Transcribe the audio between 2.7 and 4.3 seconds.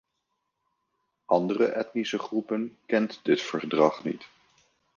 kent dit verdrag niet.